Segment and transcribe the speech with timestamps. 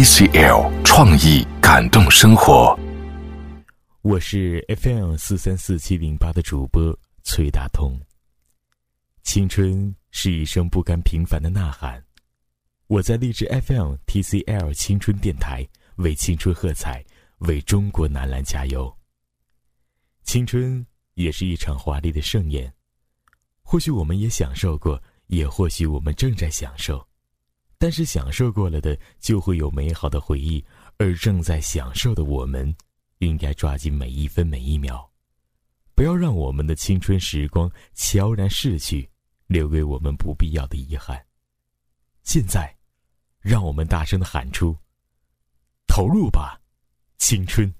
[0.00, 2.74] TCL 创意感动生活。
[4.00, 8.00] 我是 FM 四三四七零八的主播崔大通。
[9.24, 12.02] 青春是一声不甘平凡的呐喊，
[12.86, 17.04] 我在励志 FM TCL 青春电台为青春喝彩，
[17.40, 18.90] 为中国男篮加油。
[20.22, 22.72] 青春也是一场华丽的盛宴，
[23.60, 27.06] 或许我们也享受过，也或许我们正在享受。
[27.80, 30.62] 但是享受过了的，就会有美好的回忆；
[30.98, 32.76] 而正在享受的我们，
[33.20, 35.10] 应该抓紧每一分每一秒，
[35.94, 39.08] 不要让我们的青春时光悄然逝去，
[39.46, 41.24] 留给我们不必要的遗憾。
[42.22, 42.76] 现在，
[43.40, 44.76] 让我们大声的喊出
[45.88, 46.60] ：“投入吧，
[47.16, 47.72] 青春！”